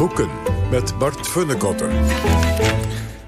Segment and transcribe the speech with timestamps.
[0.00, 0.28] boeken
[0.70, 1.90] met Bart Funnekotter.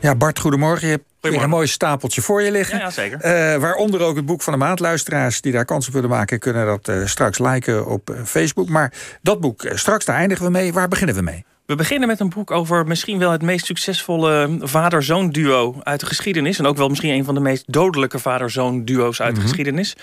[0.00, 0.88] Ja, Bart, goedemorgen.
[0.88, 2.78] Je hebt weer een mooi stapeltje voor je liggen.
[2.78, 3.18] Ja, ja zeker.
[3.24, 4.80] Uh, waaronder ook het boek van de maand.
[4.80, 6.38] Luisteraars die daar kans op willen maken...
[6.38, 8.68] kunnen dat uh, straks liken op uh, Facebook.
[8.68, 10.72] Maar dat boek, straks daar eindigen we mee.
[10.72, 11.44] Waar beginnen we mee?
[11.66, 16.06] We beginnen met een boek over misschien wel het meest succesvolle vader-zoon duo uit de
[16.06, 16.58] geschiedenis.
[16.58, 19.42] En ook wel misschien een van de meest dodelijke vader-zoon duo's uit mm -hmm.
[19.42, 19.96] de geschiedenis.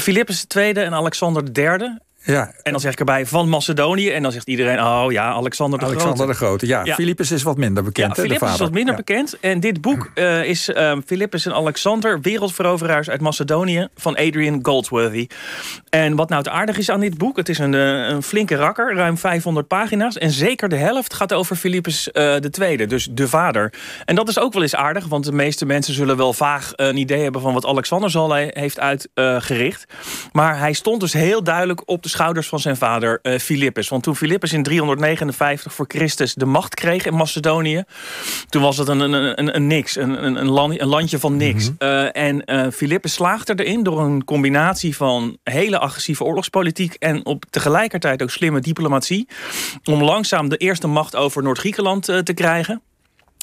[0.00, 1.98] Philippus II en Alexander III.
[2.24, 2.52] Ja.
[2.62, 4.10] En dan zeg ik erbij van Macedonië.
[4.10, 6.32] En dan zegt iedereen, oh ja, Alexander de Alexander Grote.
[6.32, 6.84] de Grote, ja.
[6.84, 6.94] ja.
[6.94, 8.54] Philippus is wat minder bekend, ja, hè, de Philippus vader.
[8.54, 9.00] is wat minder ja.
[9.00, 9.40] bekend.
[9.40, 13.88] En dit boek uh, is uh, Philippus en Alexander, wereldveroveraars uit Macedonië...
[13.96, 15.26] van Adrian Goldsworthy.
[15.88, 17.36] En wat nou het aardig is aan dit boek...
[17.36, 20.18] het is een, uh, een flinke rakker, ruim 500 pagina's...
[20.18, 23.72] en zeker de helft gaat over Philippus de Tweede, dus de vader.
[24.04, 25.94] En dat is ook wel eens aardig, want de meeste mensen...
[25.94, 29.84] zullen wel vaag een idee hebben van wat Alexander zal heeft uitgericht.
[30.32, 33.18] maar hij stond dus heel duidelijk op de schouders van zijn vader...
[33.22, 33.88] Uh, Philippus.
[33.88, 37.82] Want toen Philippus in 359 voor Christus de macht kreeg in Macedonië...
[38.48, 41.36] toen was het een, een, een, een niks, een, een, een, land, een landje van
[41.36, 41.68] niks.
[41.68, 41.88] Mm -hmm.
[41.88, 46.94] uh, en uh, Philippus slaagde erin door een combinatie van hele agressieve oorlogspolitiek...
[46.94, 49.28] en op tegelijkertijd ook slimme diplomatie...
[49.84, 52.82] om langzaam de eerste macht over Noord-Griekenland te krijgen...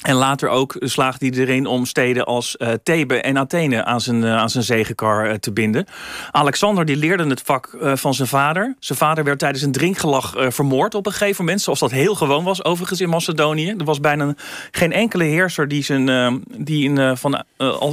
[0.02, 4.22] En later ook slaagde hij erin om steden als uh, Thebe en Athene aan zijn,
[4.22, 5.86] uh, aan zijn zegenkar uh, te binden.
[6.32, 8.76] Alexander die leerde het vak van zijn vader.
[8.80, 11.62] Zijn vader werd tijdens een drinkgelag vermoord op een gegeven moment.
[11.62, 13.70] Zoals dat heel gewoon was overigens in Macedonië.
[13.78, 14.34] Er was bijna
[14.72, 17.44] geen enkele heerser die, zijn, die in, van,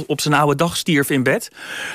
[0.07, 1.51] op zijn oude dag stierf in bed.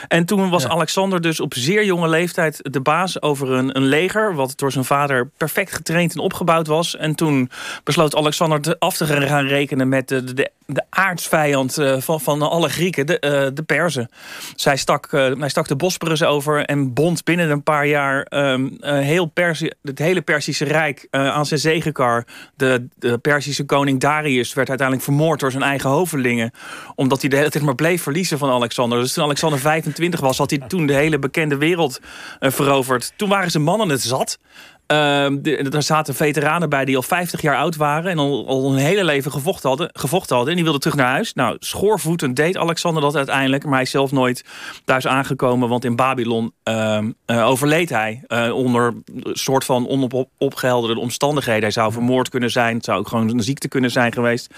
[0.08, 0.68] En toen was ja.
[0.68, 4.34] Alexander dus op zeer jonge leeftijd de baas over een, een leger.
[4.34, 6.96] Wat door zijn vader perfect getraind en opgebouwd was.
[6.96, 7.50] En toen
[7.84, 12.68] besloot Alexander af te gaan rekenen met de, de, de aardsvijand uh, van, van alle
[12.68, 14.10] Grieken, de, uh, de Perzen.
[14.56, 18.76] Zij stak, uh, hij stak de Bosporus over en bond binnen een paar jaar um,
[18.80, 22.26] heel Persie, het hele Persische Rijk aan zijn zegenkar.
[22.56, 26.50] De, de Persische koning Darius werd uiteindelijk vermoord door zijn eigen hovelingen.
[26.94, 29.00] Omdat hij de hele tijd maar bleef verliezen van Alexander.
[29.00, 32.00] Dus toen Alexander 25 was, had hij toen de hele bekende wereld
[32.40, 33.12] veroverd.
[33.16, 34.38] Toen waren zijn mannen het zat.
[34.88, 38.10] De, er zaten veteranen bij die al 50 jaar oud waren...
[38.10, 40.50] en al, een hele leven gevochten hadden, gevochten hadden.
[40.50, 41.34] En die wilden terug naar huis.
[41.34, 43.64] Nou, schoorvoetend deed Alexander dat uiteindelijk...
[43.64, 44.44] maar hij is zelf nooit
[44.84, 45.68] thuis aangekomen...
[45.68, 51.62] want in Babylon uh, uh, overleed hij uh, onder een soort van onopgehelderde omstandigheden.
[51.62, 52.76] Hij zou vermoord kunnen zijn.
[52.76, 54.54] Het zou ook gewoon een ziekte kunnen zijn geweest.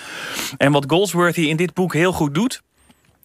[0.56, 2.62] En wat Goldsworthy in dit boek heel goed doet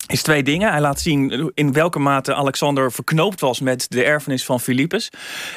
[0.08, 0.72] is twee dingen.
[0.72, 5.10] Hij laat zien in welke mate Alexander verknoopt was met de erfenis van Philippus.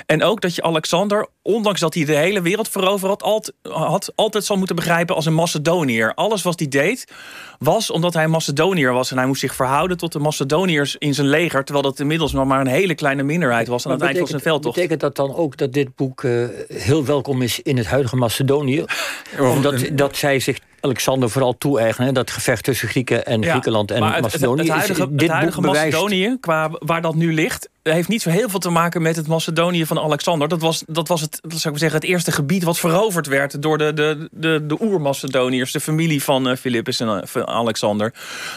[0.06, 4.12] En ook dat je Alexander, ondanks dat hij de hele wereld veroverd had, altijd, had,
[4.14, 6.14] altijd zal moeten begrijpen als een Macedoniër.
[6.14, 7.12] Alles wat hij deed,
[7.58, 9.10] was omdat hij Macedoniër was.
[9.10, 11.64] En hij moest zich verhouden tot de Macedoniërs in zijn leger.
[11.64, 14.40] Terwijl dat inmiddels nog maar een hele kleine minderheid was aan het eind van zijn
[14.40, 14.74] veldtocht.
[14.74, 18.84] Betekent dat dan ook dat dit boek uh, heel welkom is in het huidige Macedonië?
[19.54, 22.14] Omdat dat zij zich Alexander vooral toe-eigenen.
[22.14, 24.60] Dat gevecht tussen Grieken en ja, Griekenland en het, Macedonië.
[24.60, 25.60] Het, het, huidige, dit het huidige.
[25.60, 27.68] Macedonië, qua waar dat nu ligt...
[27.82, 30.48] heeft niet zo heel veel te maken met het Macedonië van Alexander.
[30.48, 33.62] Dat was, dat was het, zou ik zeggen, het eerste gebied wat veroverd werd...
[33.62, 38.14] door de, de, de, de oer-Macedoniërs, de familie van uh, Philippus en uh, Alexander.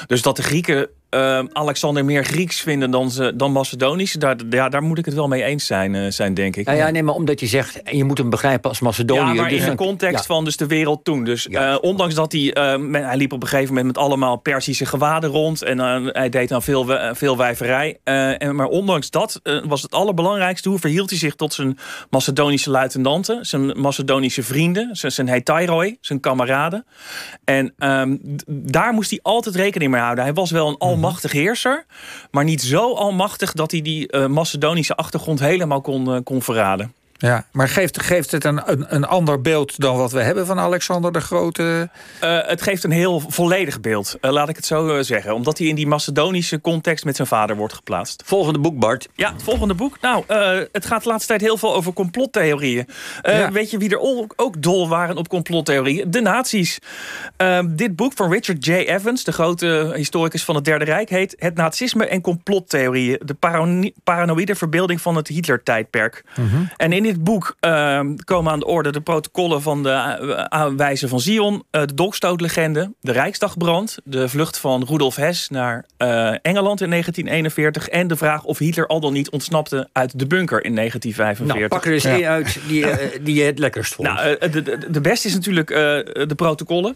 [0.08, 4.12] Dus dat de Grieken uh, Alexander meer Grieks vinden dan, ze, dan Macedonisch.
[4.12, 6.68] Daar, ja, daar moet ik het wel mee eens zijn, uh, zijn denk ik.
[6.68, 9.20] Ja, ja, nee, maar omdat je zegt, je moet hem begrijpen als Macedonië.
[9.20, 10.34] Ja, maar dus in de context ja.
[10.34, 11.24] van dus de wereld toen.
[11.24, 11.72] Dus ja.
[11.72, 12.56] uh, ondanks dat hij,
[12.92, 15.62] hij liep op een gegeven moment met allemaal Persische gewaden rond.
[15.62, 18.00] En hij deed aan veel, veel wijverij.
[18.04, 20.70] en, maar ondanks dat was het allerbelangrijkste.
[20.70, 21.78] Hoe verhield hij zich tot zijn
[22.10, 23.46] Macedonische luitenanten.
[23.46, 24.96] Zijn Macedonische vrienden.
[24.96, 26.86] Zijn, zijn Hetairoi, zijn kameraden.
[27.44, 30.24] En um, daar moest hij altijd rekening mee houden.
[30.24, 31.86] Hij was wel een almachtig heerser.
[32.32, 36.94] Maar niet zo almachtig dat hij die uh, Macedonische achtergrond helemaal kon, uh, kon verraden.
[37.22, 40.60] Ja, maar geeft, geeft het een, een, een, ander beeld dan wat we hebben van
[40.60, 41.90] Alexander de Grote?
[42.24, 45.34] Uh, het geeft een heel volledig beeld, uh, laat ik het zo uh, zeggen.
[45.34, 48.24] Omdat hij in die Macedonische context met zijn vader wordt geplaatst.
[48.26, 49.08] Volgende boek, Bart.
[49.16, 49.98] Ja, het volgende boek.
[50.02, 50.24] Nou,
[50.72, 52.88] het gaat de laatste tijd heel veel over complottheorieën.
[53.22, 53.52] Ja.
[53.52, 56.12] Weet je wie er ook, ook dol waren op complottheorieën?
[56.12, 56.80] De nazi's.
[57.38, 58.72] Ehm, dit boek van Richard J.
[58.72, 61.10] Evans, de grote historicus van het Derde Rijk...
[61.10, 63.20] heet Het nazisme en complottheorieën.
[63.26, 66.24] De parano paranoïde verbeelding van het Hitler-tijdperk.
[66.34, 66.70] -hmm.
[66.78, 71.08] En in dit boek uh, komen aan de orde de protocollen van de uh, wijze
[71.08, 76.82] van Zion, uh, de Dokstootlegende, de Rijksdagbrand, de vlucht van Rudolf Hess naar uh, Engeland
[76.82, 80.76] in 1941 en de vraag of Hitler al dan niet ontsnapte uit de bunker in
[80.76, 81.56] 1945.
[81.56, 82.32] Nou, pak er eens één ja.
[82.32, 82.86] uit die,
[83.22, 84.08] die je het lekkerst vond.
[84.08, 86.96] Nou, de, de, de beste is natuurlijk de protocollen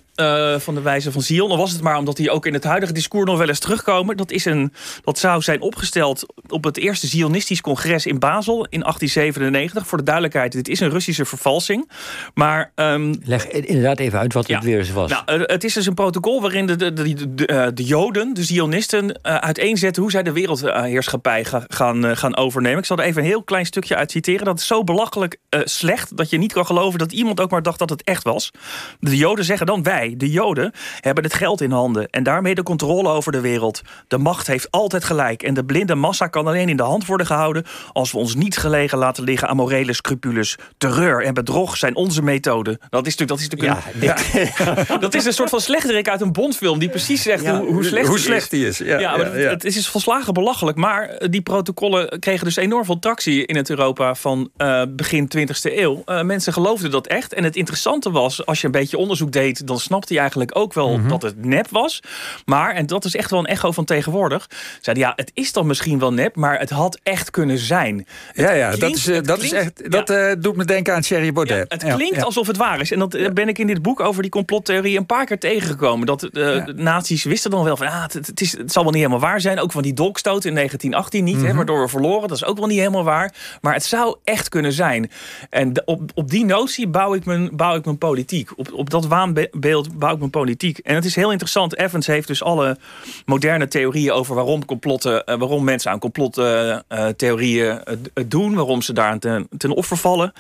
[0.62, 1.50] van de wijze van Zion.
[1.50, 4.18] Al was het maar omdat die ook in het huidige discours nog wel eens terugkomen.
[4.18, 4.74] Dat, is een,
[5.04, 10.04] dat zou zijn opgesteld op het eerste Zionistisch congres in Basel in 1897 voor de
[10.06, 11.92] duidelijkheid, dit is een Russische vervalsing.
[12.34, 15.10] Maar, um, Leg inderdaad even uit wat het weer eens was.
[15.10, 19.06] Nou, het is dus een protocol waarin de, de, de, de, de Joden, de Zionisten,
[19.06, 22.80] uh, uiteenzetten hoe zij de wereldheerschappij gaan, gaan overnemen.
[22.80, 24.46] Ik zal er even een heel klein stukje uit citeren.
[24.46, 27.80] Dat is zo belachelijk slecht dat je niet kan geloven dat iemand ook maar dacht
[27.80, 28.52] dat het echt was.
[29.00, 32.64] De Joden zeggen dan: wij, de Joden, hebben het geld in handen en daarmee de
[32.64, 33.82] controle over de wereld.
[34.08, 37.28] De macht heeft altijd gelijk en de blinde massa kan alleen in de hand worden
[37.28, 40.56] gehouden als we ons niet gelegen laten liggen aan morele scrupules.
[40.78, 42.78] Terreur en bedrog zijn onze methoden.
[42.90, 46.22] Dat is natuurlijk, dat is natuurlijk ja, een, dat is een soort van slechterik uit
[46.22, 48.78] een Bondfilm die precies zegt hoe, hoe, slecht, hoe slecht die is.
[48.78, 50.78] Ja, ja, maar het, het, is dus volslagen belachelijk.
[50.78, 55.44] Maar die protocollen kregen dus enorm veel tractie in het Europa van uh, begin 20e
[55.62, 56.04] eeuw.
[56.06, 57.34] Uh, mensen geloofden dat echt.
[57.34, 60.74] En het interessante was, als je een beetje onderzoek deed, dan snapte je eigenlijk ook
[60.74, 61.10] wel mm -hmm.
[61.10, 62.00] dat het nep was.
[62.46, 64.48] Maar, en dat is echt wel een echo van tegenwoordig,
[64.82, 68.08] zeiden ja, het is dan misschien wel nep, maar het had echt kunnen zijn.
[68.34, 71.58] ja, ja, dat, is, dat, is echt, dat uh, doet me denken aan Thierry Baudet.
[71.58, 72.92] Ja, het klinkt alsof het waar is.
[72.92, 76.06] En dat ben ik in dit boek over die complottheorie een paar keer tegengekomen.
[76.06, 79.02] Dat de nazi's wisten dan wel van, ah, het, het, is, het zal wel niet
[79.02, 79.60] helemaal waar zijn.
[79.60, 81.50] Ook van die dolkstoot in 1918 niet, mm -hmm.
[81.50, 82.28] hè, waardoor we verloren.
[82.28, 83.34] Dat is ook wel niet helemaal waar.
[83.62, 85.12] Maar het zou echt kunnen zijn.
[85.50, 88.52] En op, op die notie bouw ik mijn, bouw ik mijn politiek.
[88.56, 90.78] Op, op dat waanbeeld bouw ik mijn politiek.
[90.78, 91.78] En het is heel interessant.
[91.78, 92.78] Evans heeft dus alle
[93.26, 99.20] moderne theorieën over waarom complotten, waarom mensen aan complottheorieën uh, uh, doen, waarom ze daar
[99.20, 100.34] ten, ten offer vallen.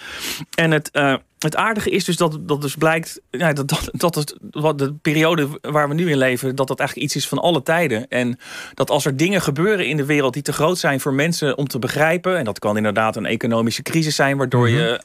[0.55, 0.91] En het
[1.39, 4.93] het aardige is dus dat, dat dus blijkt ja, dat, dat, dat het, wat de
[4.93, 8.07] periode waar we nu in leven, dat dat eigenlijk iets is van alle tijden.
[8.07, 8.39] En
[8.73, 11.67] dat als er dingen gebeuren in de wereld die te groot zijn voor mensen om
[11.67, 15.01] te begrijpen, en dat kan inderdaad een economische crisis zijn, waardoor je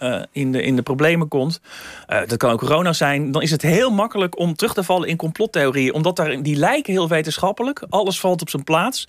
[0.00, 1.60] uh, uh, in, de, in de problemen komt.
[2.08, 3.30] Uh, dat kan ook corona zijn.
[3.32, 5.94] Dan is het heel makkelijk om terug te vallen in complottheorieën.
[5.94, 7.86] Omdat daar, die lijken heel wetenschappelijk.
[7.88, 9.04] Alles valt op zijn plaats.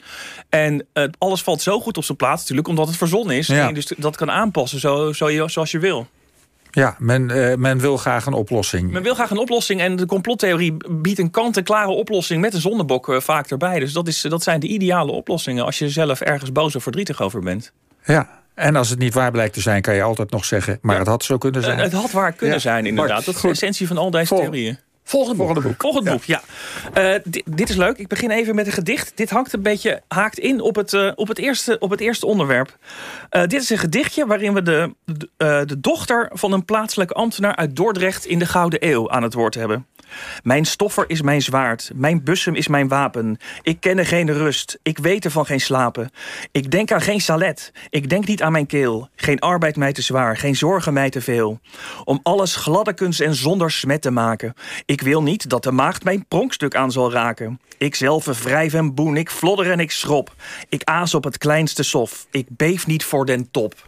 [0.49, 0.87] En
[1.17, 3.47] alles valt zo goed op zijn plaats natuurlijk, omdat het verzonnen is.
[3.47, 3.67] Ja.
[3.67, 6.07] En dus dat kan aanpassen zo, zo zoals je wil.
[6.71, 8.91] Ja, men, uh, men wil graag een oplossing.
[8.91, 13.07] Men wil graag een oplossing en de complottheorie biedt een kant-en-klare oplossing met de zonnebok
[13.07, 13.79] uh, vaak erbij.
[13.79, 17.21] Dus dat, is, dat zijn de ideale oplossingen als je zelf ergens boos of verdrietig
[17.21, 17.71] over bent.
[18.05, 20.79] Ja, en als het niet waar blijkt te zijn, kan je altijd nog zeggen...
[20.81, 20.99] maar ja.
[20.99, 21.77] het had zo kunnen zijn.
[21.77, 22.61] Uh, het had waar kunnen ja.
[22.61, 23.13] zijn, inderdaad.
[23.13, 24.79] Bart, dat is de essentie van al deze Vol theorieën.
[25.09, 25.45] Volgende boek.
[25.45, 26.41] Volgende boek, Volgende boek ja.
[26.93, 27.13] ja.
[27.13, 27.97] Uh, dit, dit is leuk.
[27.97, 29.11] Ik begin even met een gedicht.
[29.15, 32.25] Dit hangt een beetje, haakt in op het, uh, op het, eerste, op het eerste
[32.25, 32.77] onderwerp.
[33.31, 37.55] Uh, dit is een gedichtje waarin we de, de, de dochter van een plaatselijke ambtenaar
[37.55, 39.85] uit Dordrecht in de Gouden Eeuw aan het woord hebben.
[40.43, 43.37] Mijn stoffer is mijn zwaard, mijn bussum is mijn wapen.
[43.61, 46.09] Ik ken er geen rust, ik weet er van geen slapen.
[46.51, 49.09] Ik denk aan geen salet, ik denk niet aan mijn keel.
[49.15, 51.59] Geen arbeid mij te zwaar, geen zorgen mij te veel.
[52.03, 54.53] Om alles gladdekens en zonder smet te maken.
[54.85, 57.59] Ik wil niet dat de maagd mijn pronkstuk aan zal raken.
[57.77, 60.33] Ik zelf wrijf en boen, ik flodder en ik schrop.
[60.69, 63.87] Ik aas op het kleinste sof, ik beef niet voor den top.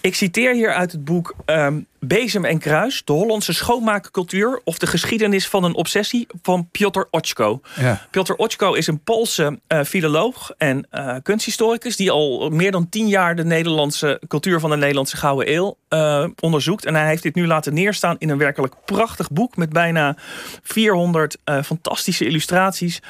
[0.00, 4.86] Ik citeer hier uit het boek um, Bezem en Kruis, de Hollandse schoonmaakcultuur of de
[4.86, 7.60] geschiedenis van een obsessie van Piotr Oczko.
[7.80, 8.06] Ja.
[8.10, 13.08] Piotr Oczko is een Poolse uh, filoloog en uh, kunsthistoricus die al meer dan tien
[13.08, 16.84] jaar de Nederlandse cultuur van de Nederlandse Gouden Eeuw uh, onderzoekt.
[16.84, 20.16] En hij heeft dit nu laten neerstaan in een werkelijk prachtig boek met bijna
[20.62, 23.00] 400 fantastische illustraties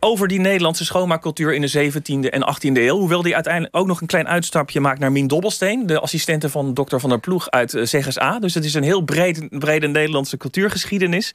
[0.00, 2.98] over die Nederlandse schoonmaakcultuur in de 17e en 18e eeuw.
[2.98, 6.74] Hoewel hij uiteindelijk ook nog een klein uitstapje maakt naar Mien Dobbelsteen, de assistente van
[6.74, 8.38] dokter Van der Ploeg uit uh, CGSA.
[8.38, 11.30] Dus het is een heel breed, brede Nederlandse cultuurgeschiedenis.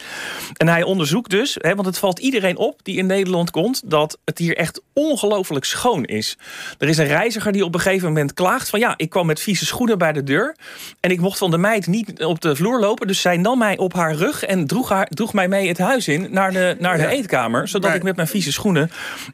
[0.54, 4.18] En hij onderzoekt dus, hè, want het valt iedereen op die in Nederland komt, dat
[4.26, 6.38] het hier echt ongelooflijk schoon is.
[6.78, 9.40] Er is een reiziger die op een gegeven moment klaagt van ja, ik kwam met
[9.40, 10.56] vieze schoenen bij de deur
[11.00, 13.08] en ik mocht van de meid niet op de vloer lopen.
[13.08, 16.08] Dus zij nam mij op haar rug en droeg, haar, droeg mij mee het huis
[16.08, 17.10] in naar de, naar de ja.
[17.10, 17.68] eetkamer.
[17.68, 18.92] Zodat maar, ik met mijn vieze schoenen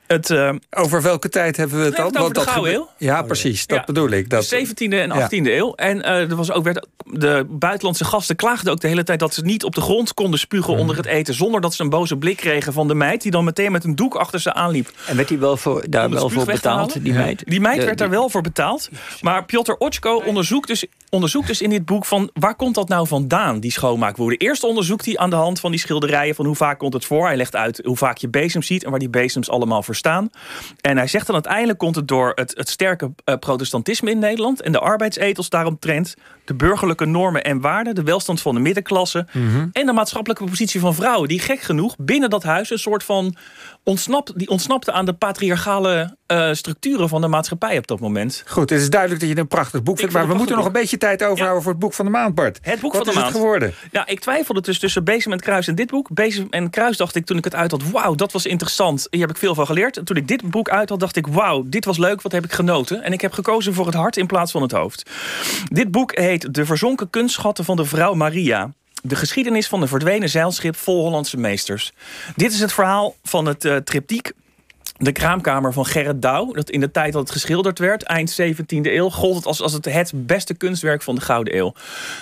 [0.08, 0.30] het...
[0.30, 2.18] Uh, over welke tijd hebben we het dan?
[2.18, 2.86] Over de.
[2.98, 3.68] Ja, precies.
[3.68, 3.84] Dat ja.
[3.86, 4.30] bedoel ik.
[4.30, 4.50] Dat...
[4.50, 5.58] De 17e en 18e ja.
[5.58, 5.74] eeuw.
[5.74, 9.20] En uh, er was ook, werd, de buitenlandse gasten klaagden ook de hele tijd...
[9.20, 10.80] dat ze niet op de grond konden spugen mm.
[10.80, 11.34] onder het eten...
[11.34, 13.22] zonder dat ze een boze blik kregen van de meid...
[13.22, 14.92] die dan meteen met een doek achter ze aanliep.
[15.08, 17.44] En werd die wel voor, daar wel voor betaald, die meid?
[17.46, 18.90] Die meid de, werd daar wel voor betaald.
[19.22, 22.06] Maar Piotr Otschko onderzoekt dus, onderzoekt dus in dit boek...
[22.06, 24.36] van waar komt dat nou vandaan, die schoonmaakwoede?
[24.36, 26.36] Eerst onderzoekt hij aan de hand van die schilderijen...
[26.36, 27.26] van hoe vaak komt het voor.
[27.26, 28.84] Hij legt uit hoe vaak je bezem ziet...
[28.84, 30.30] en waar die bezems allemaal voor staan.
[30.82, 34.62] En hij zegt dan uiteindelijk komt het door het, het sterke uh, protestantisme in Nederland...
[34.62, 36.16] en de arbeidsethos daaromtrent...
[36.46, 37.96] de burgerlijke normen en waarden...
[37.96, 39.28] de welstand van de middenklasse...
[39.32, 39.70] Mm -hmm.
[39.72, 41.28] en de maatschappelijke positie van vrouwen...
[41.28, 43.36] die gek genoeg binnen dat huis een soort van
[43.84, 48.44] ontsnapt, die ontsnapte aan de patriarchale uh, structuren van de maatschappij op dat moment.
[48.48, 50.14] Goed, het is duidelijk dat je een prachtig boek vindt.
[50.14, 52.60] Maar we moeten nog een beetje tijd overhouden voor het boek van de maand, Bart.
[52.62, 53.34] Het boek Wat van de is maand.
[53.34, 53.74] het geworden?
[53.92, 56.10] Ja, ik twijfelde dus tussen Bezem en Kruis en dit boek.
[56.14, 59.08] Bezem en Kruis dacht ik toen ik het uit had, wauw, dat was interessant.
[59.10, 59.98] Hier heb ik veel van geleerd.
[59.98, 62.44] En toen ik dit boek uit had, dacht ik, wauw, dit was leuk, wat heb
[62.44, 63.04] ik genoten.
[63.04, 65.10] En ik heb gekozen voor het hart in plaats van het hoofd.
[65.72, 68.72] Dit boek heet De verzonken kunstschatten van de vrouw Maria.
[69.02, 71.94] De geschiedenis van de verdwenen zeilschip vol Hollandse meesters.
[72.36, 74.32] Dit is het verhaal van het uh, triptiek
[75.00, 76.54] de kraamkamer van Gerrit Douw.
[76.54, 79.74] Dat in de tijd dat het geschilderd werd, eind 17e eeuw, gold het als, als
[79.74, 81.74] het, het beste kunstwerk van de Gouden Eeuw.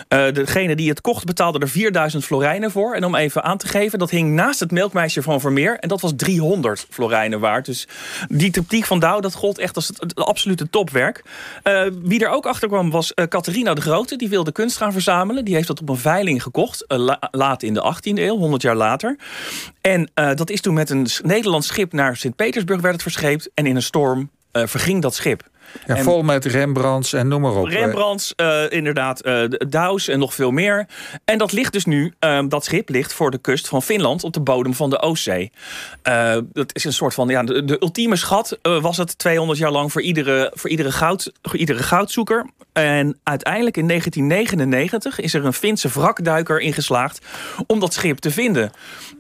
[0.10, 2.96] Uh, degene die het kocht betaalde er 4000 florijnen voor.
[2.96, 5.80] En om even aan te geven, dat hing naast het melkmeisje van Vermeer.
[5.80, 7.66] En dat was 300 florijnen waard.
[7.66, 7.88] Dus
[8.30, 11.24] die triptiek van Douw, dat gold echt als het, absolute topwerk.
[11.64, 14.16] Uh, wie er ook achter kwam was uh, Catharina de Grote.
[14.16, 15.46] Die wilde kunst gaan verzamelen.
[15.46, 16.84] Die heeft dat op een veiling gekocht.
[16.88, 19.18] La, laat in de 18e eeuw, 100 jaar later.
[19.82, 23.76] En dat is toen met een Nederlands schip naar Sint-Petersburg werd het verscheept en in
[23.76, 25.50] een storm uh, verging dat schip.
[25.86, 27.66] Ja, en vol met Rembrandts en noem maar op.
[27.66, 30.88] Rembrandts, uh, inderdaad, uh, Douws en nog veel meer.
[31.26, 34.34] En dat ligt dus nu, uh, dat schip ligt voor de kust van Finland op
[34.34, 35.52] de bodem van de Oostzee.
[36.54, 39.92] dat is een soort van, ja, de, de ultieme schat was het 200 jaar lang
[39.92, 42.50] voor iedere, voor iedere, goud, voor iedere goudzoeker.
[42.78, 47.26] En uiteindelijk in 1999 is er een Finse wrakduiker ingeslaagd
[47.68, 48.72] om dat schip te vinden.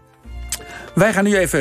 [0.94, 1.61] Wij gaan nu even